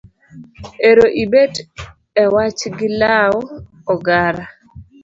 Ero 0.89 1.05
ibet 1.23 1.53
e 2.23 2.23
wach 2.33 2.61
gi 2.77 2.89
law 3.01 3.33
ogara 3.93 4.45